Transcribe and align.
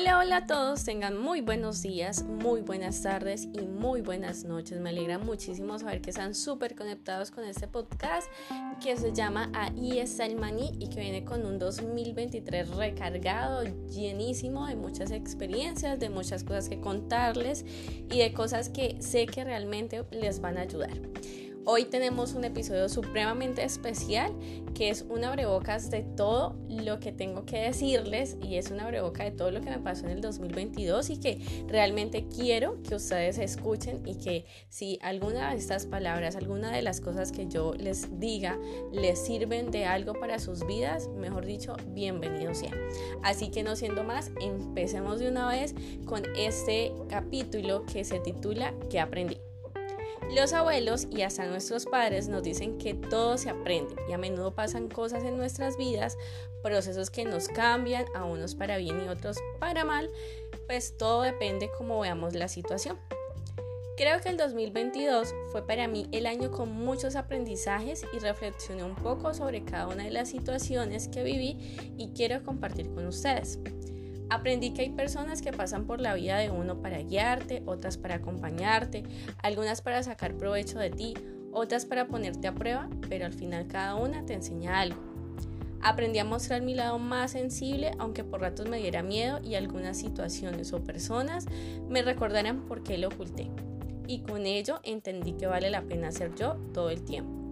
Hola, 0.00 0.20
hola 0.20 0.36
a 0.36 0.46
todos, 0.46 0.84
tengan 0.84 1.20
muy 1.20 1.40
buenos 1.40 1.82
días, 1.82 2.22
muy 2.22 2.60
buenas 2.60 3.02
tardes 3.02 3.48
y 3.52 3.66
muy 3.66 4.00
buenas 4.00 4.44
noches. 4.44 4.78
Me 4.78 4.90
alegra 4.90 5.18
muchísimo 5.18 5.76
saber 5.76 6.00
que 6.00 6.10
están 6.10 6.36
súper 6.36 6.76
conectados 6.76 7.32
con 7.32 7.42
este 7.42 7.66
podcast 7.66 8.30
que 8.80 8.96
se 8.96 9.12
llama 9.12 9.50
Ahí 9.54 9.98
está 9.98 10.24
el 10.24 10.36
maní 10.36 10.70
y 10.78 10.88
que 10.88 11.00
viene 11.00 11.24
con 11.24 11.44
un 11.44 11.58
2023 11.58 12.76
recargado, 12.76 13.64
llenísimo 13.88 14.68
de 14.68 14.76
muchas 14.76 15.10
experiencias, 15.10 15.98
de 15.98 16.10
muchas 16.10 16.44
cosas 16.44 16.68
que 16.68 16.80
contarles 16.80 17.64
y 18.08 18.20
de 18.20 18.32
cosas 18.32 18.68
que 18.68 19.02
sé 19.02 19.26
que 19.26 19.42
realmente 19.42 20.04
les 20.12 20.40
van 20.40 20.58
a 20.58 20.60
ayudar. 20.60 20.96
Hoy 21.64 21.84
tenemos 21.84 22.34
un 22.34 22.44
episodio 22.44 22.88
supremamente 22.88 23.62
especial 23.62 24.32
que 24.74 24.90
es 24.90 25.04
un 25.08 25.24
abrebocas 25.24 25.90
de 25.90 26.02
todo 26.02 26.56
lo 26.68 27.00
que 27.00 27.12
tengo 27.12 27.44
que 27.44 27.58
decirles 27.58 28.36
y 28.42 28.56
es 28.56 28.70
una 28.70 28.84
abreboca 28.84 29.24
de 29.24 29.32
todo 29.32 29.50
lo 29.50 29.60
que 29.60 29.70
me 29.70 29.78
pasó 29.78 30.06
en 30.06 30.12
el 30.12 30.20
2022 30.20 31.10
y 31.10 31.16
que 31.18 31.64
realmente 31.66 32.26
quiero 32.28 32.82
que 32.82 32.94
ustedes 32.94 33.38
escuchen 33.38 34.02
y 34.06 34.14
que 34.14 34.46
si 34.68 34.98
alguna 35.02 35.50
de 35.50 35.58
estas 35.58 35.86
palabras, 35.86 36.36
alguna 36.36 36.70
de 36.70 36.82
las 36.82 37.00
cosas 37.00 37.32
que 37.32 37.48
yo 37.48 37.74
les 37.74 38.18
diga 38.18 38.58
les 38.92 39.18
sirven 39.18 39.70
de 39.70 39.84
algo 39.84 40.14
para 40.14 40.38
sus 40.38 40.66
vidas, 40.66 41.08
mejor 41.16 41.44
dicho, 41.44 41.76
bienvenidos 41.88 42.58
sea. 42.58 42.72
Así 43.22 43.50
que 43.50 43.62
no 43.62 43.76
siendo 43.76 44.04
más, 44.04 44.30
empecemos 44.40 45.20
de 45.20 45.28
una 45.28 45.48
vez 45.48 45.74
con 46.06 46.22
este 46.36 46.92
capítulo 47.08 47.84
que 47.84 48.04
se 48.04 48.20
titula 48.20 48.74
¿Qué 48.90 49.00
aprendí? 49.00 49.37
Los 50.30 50.52
abuelos 50.52 51.08
y 51.10 51.22
hasta 51.22 51.46
nuestros 51.46 51.86
padres 51.86 52.28
nos 52.28 52.42
dicen 52.42 52.76
que 52.76 52.92
todo 52.92 53.38
se 53.38 53.48
aprende 53.48 53.96
y 54.08 54.12
a 54.12 54.18
menudo 54.18 54.54
pasan 54.54 54.88
cosas 54.88 55.24
en 55.24 55.38
nuestras 55.38 55.78
vidas, 55.78 56.18
procesos 56.62 57.08
que 57.08 57.24
nos 57.24 57.48
cambian, 57.48 58.04
a 58.14 58.24
unos 58.24 58.54
para 58.54 58.76
bien 58.76 59.02
y 59.04 59.08
otros 59.08 59.38
para 59.58 59.84
mal, 59.84 60.10
pues 60.66 60.98
todo 60.98 61.22
depende 61.22 61.70
cómo 61.78 62.00
veamos 62.00 62.34
la 62.34 62.48
situación. 62.48 62.98
Creo 63.96 64.20
que 64.20 64.28
el 64.28 64.36
2022 64.36 65.34
fue 65.50 65.66
para 65.66 65.88
mí 65.88 66.08
el 66.12 66.26
año 66.26 66.50
con 66.50 66.70
muchos 66.72 67.16
aprendizajes 67.16 68.04
y 68.12 68.18
reflexioné 68.18 68.84
un 68.84 68.94
poco 68.94 69.32
sobre 69.32 69.64
cada 69.64 69.88
una 69.88 70.04
de 70.04 70.10
las 70.10 70.28
situaciones 70.28 71.08
que 71.08 71.24
viví 71.24 71.94
y 71.96 72.12
quiero 72.14 72.44
compartir 72.44 72.90
con 72.94 73.06
ustedes. 73.06 73.58
Aprendí 74.30 74.72
que 74.72 74.82
hay 74.82 74.90
personas 74.90 75.40
que 75.40 75.52
pasan 75.52 75.86
por 75.86 76.00
la 76.00 76.14
vida 76.14 76.36
de 76.38 76.50
uno 76.50 76.82
para 76.82 76.98
guiarte, 76.98 77.62
otras 77.66 77.96
para 77.96 78.16
acompañarte, 78.16 79.04
algunas 79.42 79.80
para 79.80 80.02
sacar 80.02 80.36
provecho 80.36 80.78
de 80.78 80.90
ti, 80.90 81.14
otras 81.52 81.86
para 81.86 82.08
ponerte 82.08 82.46
a 82.46 82.54
prueba, 82.54 82.90
pero 83.08 83.24
al 83.24 83.32
final 83.32 83.66
cada 83.66 83.94
una 83.94 84.26
te 84.26 84.34
enseña 84.34 84.80
algo. 84.80 85.00
Aprendí 85.80 86.18
a 86.18 86.24
mostrar 86.24 86.60
mi 86.62 86.74
lado 86.74 86.98
más 86.98 87.30
sensible, 87.30 87.92
aunque 87.98 88.24
por 88.24 88.40
ratos 88.40 88.68
me 88.68 88.78
diera 88.78 89.02
miedo 89.02 89.40
y 89.42 89.54
algunas 89.54 89.96
situaciones 89.96 90.72
o 90.72 90.82
personas 90.82 91.46
me 91.88 92.02
recordaran 92.02 92.66
por 92.66 92.82
qué 92.82 92.98
lo 92.98 93.08
oculté. 93.08 93.48
Y 94.06 94.20
con 94.22 94.46
ello 94.46 94.80
entendí 94.82 95.34
que 95.34 95.46
vale 95.46 95.70
la 95.70 95.82
pena 95.82 96.10
ser 96.10 96.34
yo 96.34 96.54
todo 96.74 96.90
el 96.90 97.04
tiempo. 97.04 97.47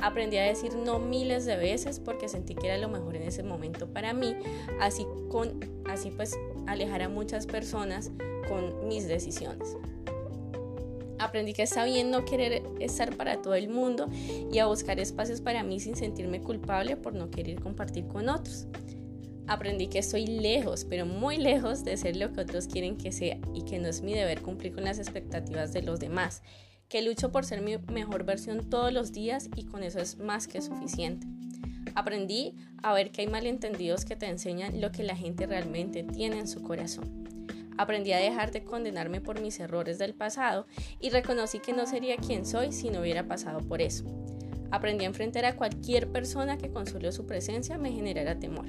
Aprendí 0.00 0.36
a 0.36 0.42
decir 0.44 0.74
no 0.76 0.98
miles 0.98 1.44
de 1.44 1.56
veces 1.56 2.00
porque 2.00 2.28
sentí 2.28 2.54
que 2.54 2.66
era 2.66 2.78
lo 2.78 2.88
mejor 2.88 3.16
en 3.16 3.22
ese 3.22 3.42
momento 3.42 3.88
para 3.88 4.12
mí, 4.12 4.36
así, 4.80 5.06
con, 5.30 5.60
así 5.86 6.10
pues 6.10 6.36
alejar 6.66 7.02
a 7.02 7.08
muchas 7.08 7.46
personas 7.46 8.10
con 8.48 8.86
mis 8.88 9.08
decisiones. 9.08 9.76
Aprendí 11.18 11.54
que 11.54 11.62
está 11.62 11.84
bien 11.84 12.10
no 12.10 12.24
querer 12.24 12.62
estar 12.80 13.16
para 13.16 13.40
todo 13.40 13.54
el 13.54 13.68
mundo 13.68 14.08
y 14.52 14.58
a 14.58 14.66
buscar 14.66 14.98
espacios 15.00 15.40
para 15.40 15.62
mí 15.62 15.80
sin 15.80 15.96
sentirme 15.96 16.40
culpable 16.40 16.96
por 16.96 17.14
no 17.14 17.30
querer 17.30 17.60
compartir 17.60 18.06
con 18.08 18.28
otros. 18.28 18.66
Aprendí 19.46 19.88
que 19.88 19.98
estoy 19.98 20.26
lejos, 20.26 20.84
pero 20.84 21.06
muy 21.06 21.36
lejos 21.36 21.84
de 21.84 21.96
ser 21.96 22.16
lo 22.16 22.32
que 22.32 22.40
otros 22.40 22.66
quieren 22.66 22.96
que 22.96 23.12
sea 23.12 23.38
y 23.54 23.62
que 23.62 23.78
no 23.78 23.88
es 23.88 24.02
mi 24.02 24.14
deber 24.14 24.40
cumplir 24.40 24.74
con 24.74 24.84
las 24.84 24.98
expectativas 24.98 25.72
de 25.72 25.82
los 25.82 26.00
demás 26.00 26.42
que 26.88 27.02
lucho 27.02 27.32
por 27.32 27.44
ser 27.44 27.60
mi 27.60 27.76
mejor 27.92 28.24
versión 28.24 28.68
todos 28.68 28.92
los 28.92 29.12
días 29.12 29.48
y 29.56 29.64
con 29.64 29.82
eso 29.82 29.98
es 29.98 30.18
más 30.18 30.46
que 30.46 30.62
suficiente. 30.62 31.26
Aprendí 31.94 32.56
a 32.82 32.92
ver 32.92 33.10
que 33.10 33.22
hay 33.22 33.28
malentendidos 33.28 34.04
que 34.04 34.16
te 34.16 34.26
enseñan 34.26 34.80
lo 34.80 34.90
que 34.90 35.04
la 35.04 35.16
gente 35.16 35.46
realmente 35.46 36.02
tiene 36.02 36.38
en 36.38 36.48
su 36.48 36.62
corazón. 36.62 37.24
Aprendí 37.76 38.12
a 38.12 38.18
dejar 38.18 38.52
de 38.52 38.64
condenarme 38.64 39.20
por 39.20 39.40
mis 39.40 39.58
errores 39.58 39.98
del 39.98 40.14
pasado 40.14 40.66
y 41.00 41.10
reconocí 41.10 41.58
que 41.58 41.72
no 41.72 41.86
sería 41.86 42.16
quien 42.16 42.46
soy 42.46 42.72
si 42.72 42.90
no 42.90 43.00
hubiera 43.00 43.26
pasado 43.26 43.60
por 43.60 43.80
eso. 43.80 44.04
Aprendí 44.70 45.04
a 45.04 45.08
enfrentar 45.08 45.44
a 45.44 45.56
cualquier 45.56 46.10
persona 46.10 46.58
que 46.58 46.70
con 46.70 46.86
solo 46.86 47.12
su 47.12 47.26
presencia 47.26 47.78
me 47.78 47.92
generara 47.92 48.38
temor. 48.38 48.66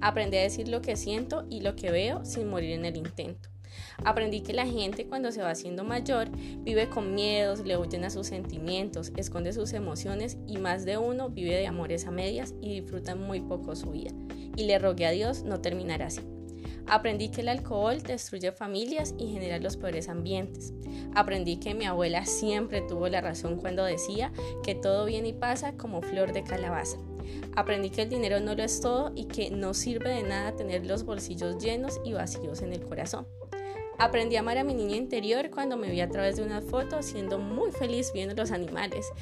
Aprendí 0.00 0.36
a 0.36 0.42
decir 0.42 0.68
lo 0.68 0.80
que 0.80 0.96
siento 0.96 1.46
y 1.50 1.60
lo 1.60 1.76
que 1.76 1.90
veo 1.90 2.24
sin 2.24 2.48
morir 2.48 2.72
en 2.72 2.84
el 2.84 2.96
intento. 2.96 3.48
Aprendí 4.04 4.40
que 4.40 4.52
la 4.52 4.66
gente 4.66 5.06
cuando 5.06 5.32
se 5.32 5.42
va 5.42 5.50
haciendo 5.50 5.84
mayor 5.84 6.28
vive 6.30 6.88
con 6.88 7.14
miedos, 7.14 7.60
le 7.60 7.76
huyen 7.76 8.04
a 8.04 8.10
sus 8.10 8.28
sentimientos, 8.28 9.12
esconde 9.16 9.52
sus 9.52 9.72
emociones 9.72 10.38
y 10.46 10.58
más 10.58 10.84
de 10.84 10.98
uno 10.98 11.28
vive 11.28 11.56
de 11.56 11.66
amores 11.66 12.06
a 12.06 12.10
medias 12.10 12.54
y 12.60 12.80
disfruta 12.80 13.14
muy 13.14 13.40
poco 13.40 13.76
su 13.76 13.90
vida. 13.90 14.12
Y 14.56 14.64
le 14.64 14.78
rogué 14.78 15.06
a 15.06 15.10
Dios 15.10 15.42
no 15.42 15.60
terminar 15.60 16.02
así. 16.02 16.20
Aprendí 16.86 17.28
que 17.28 17.42
el 17.42 17.48
alcohol 17.48 18.02
destruye 18.02 18.50
familias 18.52 19.14
y 19.16 19.28
genera 19.28 19.58
los 19.58 19.76
peores 19.76 20.08
ambientes. 20.08 20.72
Aprendí 21.14 21.58
que 21.58 21.74
mi 21.74 21.84
abuela 21.84 22.26
siempre 22.26 22.82
tuvo 22.82 23.08
la 23.08 23.20
razón 23.20 23.56
cuando 23.56 23.84
decía 23.84 24.32
que 24.64 24.74
todo 24.74 25.04
viene 25.04 25.28
y 25.28 25.32
pasa 25.32 25.76
como 25.76 26.02
flor 26.02 26.32
de 26.32 26.42
calabaza. 26.42 26.98
Aprendí 27.56 27.90
que 27.90 28.02
el 28.02 28.08
dinero 28.08 28.40
no 28.40 28.54
lo 28.54 28.62
es 28.62 28.80
todo 28.80 29.12
y 29.14 29.26
que 29.26 29.50
no 29.50 29.74
sirve 29.74 30.10
de 30.10 30.22
nada 30.22 30.56
tener 30.56 30.86
los 30.86 31.04
bolsillos 31.04 31.62
llenos 31.62 32.00
y 32.04 32.12
vacíos 32.12 32.62
en 32.62 32.72
el 32.72 32.82
corazón. 32.82 33.26
Aprendí 34.00 34.36
a 34.36 34.40
amar 34.40 34.56
a 34.56 34.64
mi 34.64 34.72
niña 34.72 34.96
interior 34.96 35.50
cuando 35.50 35.76
me 35.76 35.90
vi 35.90 36.00
a 36.00 36.08
través 36.08 36.36
de 36.36 36.42
una 36.42 36.62
foto 36.62 37.02
siendo 37.02 37.38
muy 37.38 37.70
feliz 37.70 38.12
viendo 38.14 38.34
los 38.34 38.50
animales. 38.50 39.12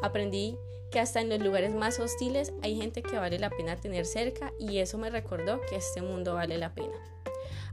Aprendí 0.00 0.56
que 0.92 1.00
hasta 1.00 1.20
en 1.20 1.28
los 1.28 1.40
lugares 1.40 1.74
más 1.74 1.98
hostiles 1.98 2.52
hay 2.62 2.76
gente 2.76 3.02
que 3.02 3.16
vale 3.16 3.40
la 3.40 3.50
pena 3.50 3.74
tener 3.74 4.06
cerca 4.06 4.52
y 4.56 4.78
eso 4.78 4.96
me 4.96 5.10
recordó 5.10 5.60
que 5.68 5.74
este 5.74 6.02
mundo 6.02 6.34
vale 6.34 6.56
la 6.56 6.72
pena. 6.72 6.94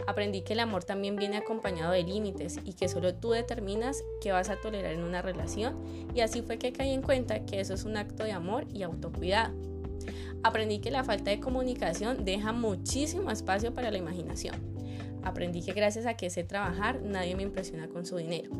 Aprendí 0.08 0.42
que 0.42 0.53
el 0.53 0.59
amor 0.59 0.84
también 0.84 1.18
viene 1.18 1.38
acompañado 1.38 1.92
de 1.92 2.02
límites 2.02 2.59
y 2.66 2.74
que 2.74 2.90
solo 2.90 3.14
tú 3.14 3.30
determinas 3.30 4.03
qué 4.20 4.32
vas 4.32 4.50
a 4.50 4.59
tolerar 4.59 4.94
en 4.94 5.03
una 5.03 5.22
relación 5.22 5.76
y 6.16 6.22
así 6.22 6.42
fue 6.42 6.58
que 6.58 6.74
caí 6.74 6.90
en 6.90 7.03
cuenta 7.03 7.46
que 7.46 7.59
eso 7.59 7.76
es 7.76 7.84
un 7.84 7.96
acto 7.96 8.24
de 8.24 8.32
amor 8.32 8.66
y 8.74 8.82
autocuidado. 8.82 9.53
Aprendí 10.42 10.80
que 10.80 10.90
la 10.90 11.03
falta 11.03 11.30
de 11.30 11.40
comunicación 11.40 12.26
deja 12.26 12.53
muchísimo 12.53 13.30
espacio 13.30 13.72
para 13.72 13.92
la 13.92 14.00
imaginación 14.00 14.75
Aprendí 15.25 15.62
que 15.63 15.74
gracias 15.74 16.06
a 16.06 16.16
que 16.16 16.30
sé 16.30 16.44
trabajar, 16.44 17.02
nadie 17.02 17.36
me 17.36 17.44
impresiona 17.44 17.88
con 17.88 18.06
su 18.06 18.16
dinero. 18.16 18.52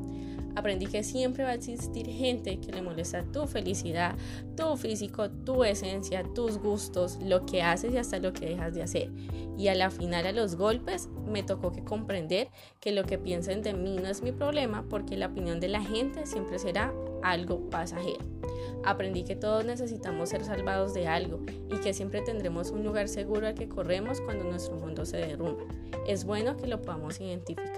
Aprendí 0.56 0.88
que 0.88 1.04
siempre 1.04 1.44
va 1.44 1.52
a 1.52 1.56
existir 1.56 2.08
gente 2.08 2.60
que 2.60 2.72
le 2.72 2.82
molesta 2.82 3.24
tu 3.32 3.48
felicidad, 3.48 4.16
tu 4.56 4.78
físico, 4.78 5.30
tu 5.30 5.64
esencia, 5.64 6.24
tus 6.34 6.58
gustos, 6.58 7.18
lo 7.22 7.46
que 7.46 7.62
haces 7.62 7.94
y 7.94 7.98
hasta 7.98 8.20
lo 8.20 8.34
que 8.34 8.46
dejas 8.46 8.74
de 8.74 8.84
hacer. 8.84 9.12
Y 9.58 9.68
a 9.68 9.76
la 9.76 9.90
final 9.90 10.26
a 10.28 10.32
los 10.32 10.56
golpes 10.56 11.10
me 11.26 11.44
tocó 11.44 11.72
que 11.72 11.84
comprender 11.84 12.50
que 12.80 12.92
lo 12.92 13.04
que 13.04 13.18
piensen 13.18 13.62
de 13.62 13.74
mí 13.74 13.98
no 14.02 14.08
es 14.08 14.22
mi 14.22 14.32
problema 14.32 14.86
porque 14.90 15.18
la 15.18 15.28
opinión 15.28 15.60
de 15.60 15.70
la 15.70 15.82
gente 15.82 16.26
siempre 16.26 16.60
será 16.60 16.94
algo 17.24 17.70
pasajero. 17.70 18.24
Aprendí 18.84 19.24
que 19.24 19.36
todos 19.36 19.66
necesitamos 19.66 20.30
ser 20.30 20.44
salvados 20.46 20.94
de 20.94 21.08
algo 21.08 21.40
y 21.72 21.78
que 21.78 21.94
siempre 21.94 22.22
tendremos 22.22 22.70
un 22.72 22.84
lugar 22.84 23.08
seguro 23.08 23.48
al 23.48 23.56
que 23.56 23.68
corremos 23.68 24.22
cuando 24.22 24.44
nuestro 24.44 24.76
mundo 24.76 25.06
se 25.06 25.18
derrumba. 25.18 25.64
Es 26.08 26.24
bueno 26.24 26.56
que 26.56 26.68
lo 26.68 26.82
podamos 26.82 27.20
identificar. 27.20 27.75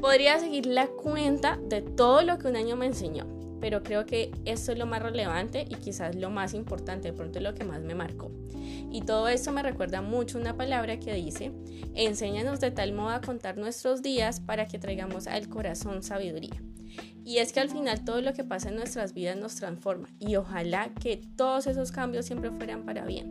Podría 0.00 0.38
seguir 0.38 0.66
la 0.66 0.86
cuenta 0.86 1.58
de 1.68 1.82
todo 1.82 2.22
lo 2.22 2.38
que 2.38 2.46
un 2.46 2.56
año 2.56 2.76
me 2.76 2.86
enseñó, 2.86 3.26
pero 3.60 3.82
creo 3.82 4.06
que 4.06 4.30
esto 4.44 4.70
es 4.70 4.78
lo 4.78 4.86
más 4.86 5.02
relevante 5.02 5.66
y 5.68 5.74
quizás 5.74 6.14
lo 6.14 6.30
más 6.30 6.54
importante, 6.54 7.08
de 7.08 7.16
pronto 7.16 7.40
lo 7.40 7.54
que 7.54 7.64
más 7.64 7.80
me 7.82 7.96
marcó. 7.96 8.30
Y 8.92 9.02
todo 9.02 9.28
esto 9.28 9.50
me 9.52 9.62
recuerda 9.62 10.00
mucho 10.00 10.38
una 10.38 10.56
palabra 10.56 11.00
que 11.00 11.14
dice, 11.14 11.52
enséñanos 11.94 12.60
de 12.60 12.70
tal 12.70 12.92
modo 12.92 13.10
a 13.10 13.20
contar 13.20 13.56
nuestros 13.56 14.00
días 14.00 14.38
para 14.38 14.68
que 14.68 14.78
traigamos 14.78 15.26
al 15.26 15.48
corazón 15.48 16.02
sabiduría. 16.04 16.62
Y 17.28 17.40
es 17.40 17.52
que 17.52 17.60
al 17.60 17.68
final 17.68 18.06
todo 18.06 18.22
lo 18.22 18.32
que 18.32 18.42
pasa 18.42 18.70
en 18.70 18.76
nuestras 18.76 19.12
vidas 19.12 19.36
nos 19.36 19.54
transforma 19.54 20.08
y 20.18 20.36
ojalá 20.36 20.94
que 20.94 21.20
todos 21.36 21.66
esos 21.66 21.92
cambios 21.92 22.24
siempre 22.24 22.50
fueran 22.50 22.86
para 22.86 23.04
bien. 23.04 23.28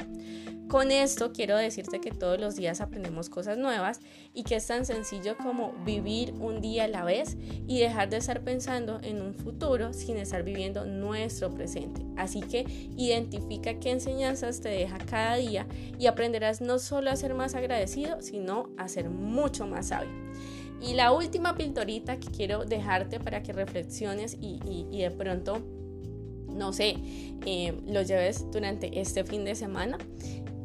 Con 0.69 0.91
esto 0.91 1.33
quiero 1.33 1.57
decirte 1.57 1.99
que 1.99 2.11
todos 2.11 2.39
los 2.39 2.55
días 2.55 2.79
aprendemos 2.79 3.27
cosas 3.27 3.57
nuevas 3.57 3.99
y 4.35 4.43
que 4.43 4.57
es 4.57 4.67
tan 4.67 4.85
sencillo 4.85 5.35
como 5.35 5.73
vivir 5.83 6.33
un 6.33 6.61
día 6.61 6.83
a 6.83 6.87
la 6.87 7.05
vez 7.05 7.37
y 7.65 7.79
dejar 7.79 8.09
de 8.09 8.17
estar 8.17 8.43
pensando 8.43 8.99
en 9.01 9.19
un 9.19 9.33
futuro 9.33 9.91
sin 9.93 10.17
estar 10.17 10.43
viviendo 10.43 10.85
nuestro 10.85 11.49
presente. 11.49 12.05
Así 12.17 12.41
que 12.41 12.65
identifica 12.97 13.79
qué 13.79 13.89
enseñanzas 13.89 14.61
te 14.61 14.69
deja 14.69 14.99
cada 14.99 15.37
día 15.37 15.65
y 15.97 16.05
aprenderás 16.05 16.61
no 16.61 16.77
solo 16.77 17.09
a 17.09 17.15
ser 17.15 17.33
más 17.33 17.55
agradecido, 17.55 18.21
sino 18.21 18.69
a 18.77 18.89
ser 18.89 19.09
mucho 19.09 19.65
más 19.65 19.87
sabio. 19.87 20.27
Y 20.81 20.93
la 20.93 21.11
última 21.11 21.55
pintorita 21.55 22.19
que 22.19 22.29
quiero 22.29 22.65
dejarte 22.65 23.19
para 23.19 23.41
que 23.41 23.51
reflexiones 23.53 24.37
y, 24.39 24.99
de 24.99 25.11
pronto, 25.11 25.59
no 26.49 26.71
sé, 26.71 26.97
eh, 27.45 27.73
lo 27.87 28.01
lleves 28.03 28.45
durante 28.51 28.99
este 28.99 29.23
fin 29.23 29.43
de 29.43 29.55
semana 29.55 29.97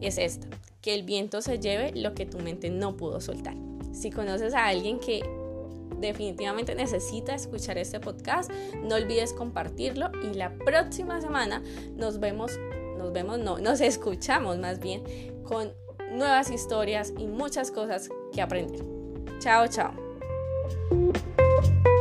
es 0.00 0.18
esta. 0.18 0.48
que 0.80 0.94
el 0.94 1.04
viento 1.04 1.40
se 1.42 1.60
lleve 1.60 1.92
lo 1.94 2.12
que 2.12 2.26
tu 2.26 2.40
mente 2.40 2.68
no 2.68 2.96
pudo 2.96 3.20
soltar. 3.20 3.54
Si 3.92 4.10
conoces 4.10 4.52
a 4.52 4.66
alguien 4.66 4.98
que 4.98 5.22
definitivamente 6.00 6.74
necesita 6.74 7.36
escuchar 7.36 7.78
este 7.78 8.00
podcast, 8.00 8.50
no 8.82 8.96
olvides 8.96 9.32
compartirlo 9.32 10.10
y 10.24 10.34
la 10.34 10.52
próxima 10.58 11.20
semana 11.20 11.62
nos 11.94 12.18
vemos, 12.18 12.58
nos 12.98 13.12
vemos, 13.12 13.38
no, 13.38 13.58
nos 13.58 13.80
escuchamos 13.80 14.58
más 14.58 14.80
bien 14.80 15.04
con 15.44 15.72
nuevas 16.10 16.50
historias 16.50 17.14
y 17.16 17.28
muchas 17.28 17.70
cosas 17.70 18.10
que 18.32 18.42
aprender. 18.42 18.84
Chao, 19.38 19.68
chao. 19.68 20.01
Música 20.62 21.91